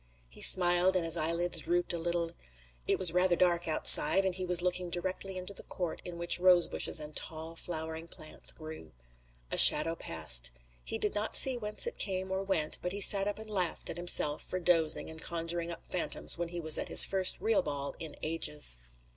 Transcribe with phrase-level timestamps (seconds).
[0.29, 2.31] He smiled and his eyelids drooped a little.
[2.87, 6.39] It was rather dark outside, and he was looking directly into the court in which
[6.39, 8.93] rosebushes and tall flowering plants grew.
[9.51, 10.49] A shadow passed.
[10.83, 13.91] He did not see whence it came or went, but he sat up and laughed
[13.91, 17.61] at himself for dozing and conjuring up phantoms when he was at his first real
[17.61, 18.77] ball in ages.